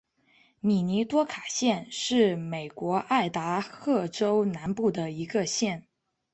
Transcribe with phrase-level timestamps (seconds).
[0.61, 5.87] 米尼多卡县是美国爱达荷州南部的一个县。